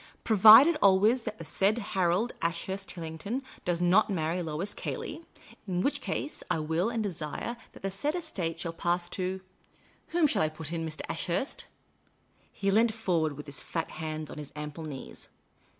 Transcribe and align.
"Provided 0.31 0.77
always 0.81 1.21
that 1.25 1.37
the 1.37 1.43
said 1.45 1.77
Harold 1.93 2.31
Ashurst 2.41 2.89
Tillington 2.89 3.43
does 3.63 3.79
not 3.81 4.09
marry 4.09 4.41
Lois 4.41 4.73
Cayley; 4.73 5.23
in 5.67 5.81
which 5.83 6.01
case 6.01 6.41
I 6.49 6.57
will 6.57 6.89
and 6.89 7.03
desire 7.03 7.55
that 7.73 7.83
the 7.83 7.91
said 7.91 8.15
estate 8.15 8.59
shall 8.59 8.73
pass 8.73 9.07
to 9.09 9.41
whom 10.07 10.25
shall 10.25 10.41
I 10.41 10.49
put 10.49 10.73
in, 10.73 10.83
Mr. 10.83 11.01
Ashurst?" 11.07 11.65
He 12.51 12.71
leant 12.71 12.95
forward 12.95 13.33
with 13.37 13.45
his 13.45 13.61
fat 13.61 13.91
hands 13.91 14.31
on 14.31 14.39
his 14.39 14.51
ample 14.55 14.85
knees. 14.85 15.29